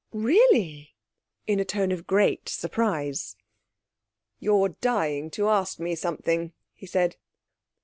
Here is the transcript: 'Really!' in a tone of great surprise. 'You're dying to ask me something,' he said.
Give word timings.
'Really!' 0.13 0.95
in 1.45 1.59
a 1.59 1.63
tone 1.63 1.91
of 1.91 2.07
great 2.07 2.49
surprise. 2.49 3.35
'You're 4.39 4.69
dying 4.69 5.29
to 5.29 5.47
ask 5.47 5.77
me 5.79 5.93
something,' 5.93 6.53
he 6.73 6.87
said. 6.87 7.17